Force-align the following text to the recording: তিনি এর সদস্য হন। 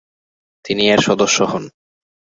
তিনি 0.65 0.83
এর 0.87 0.99
সদস্য 1.07 1.37
হন। 1.51 1.63